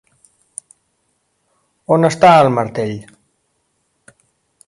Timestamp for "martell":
2.57-2.95